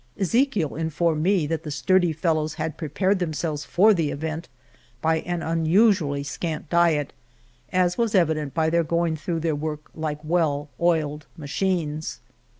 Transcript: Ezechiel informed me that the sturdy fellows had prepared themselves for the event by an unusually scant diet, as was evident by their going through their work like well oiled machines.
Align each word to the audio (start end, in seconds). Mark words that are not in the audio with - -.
Ezechiel 0.19 0.75
informed 0.79 1.21
me 1.21 1.45
that 1.45 1.61
the 1.61 1.69
sturdy 1.69 2.11
fellows 2.11 2.55
had 2.55 2.75
prepared 2.75 3.19
themselves 3.19 3.63
for 3.65 3.93
the 3.93 4.09
event 4.09 4.49
by 4.99 5.17
an 5.19 5.43
unusually 5.43 6.23
scant 6.23 6.67
diet, 6.71 7.13
as 7.71 7.99
was 7.99 8.15
evident 8.15 8.51
by 8.55 8.67
their 8.67 8.83
going 8.83 9.15
through 9.15 9.39
their 9.41 9.53
work 9.53 9.91
like 9.93 10.17
well 10.23 10.69
oiled 10.81 11.27
machines. 11.37 12.19